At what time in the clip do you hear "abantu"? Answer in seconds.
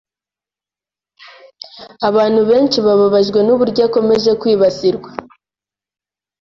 2.09-2.41